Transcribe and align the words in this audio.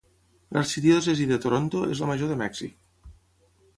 L'arxidiòcesi 0.55 1.27
de 1.33 1.39
Toronto 1.45 1.83
és 1.97 2.03
la 2.05 2.09
major 2.13 2.33
de 2.33 2.39
Mèxic. 2.41 3.13